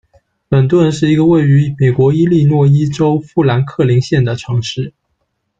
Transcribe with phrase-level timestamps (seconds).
[0.49, 4.93] 本顿是一个位于美国伊利诺伊州富兰克林县的城市。